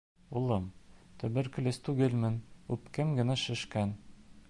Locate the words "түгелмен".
1.89-2.41